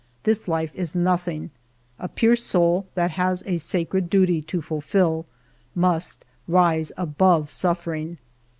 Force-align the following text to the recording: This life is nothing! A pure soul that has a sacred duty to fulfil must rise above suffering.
This 0.23 0.47
life 0.47 0.71
is 0.73 0.95
nothing! 0.95 1.51
A 1.99 2.09
pure 2.09 2.35
soul 2.35 2.87
that 2.95 3.11
has 3.11 3.43
a 3.45 3.57
sacred 3.57 4.09
duty 4.09 4.41
to 4.41 4.59
fulfil 4.59 5.27
must 5.75 6.25
rise 6.47 6.91
above 6.97 7.51
suffering. 7.51 8.17